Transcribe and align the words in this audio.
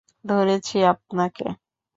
ধরেছি, 0.25 0.77
আপনাকে। 0.85 1.45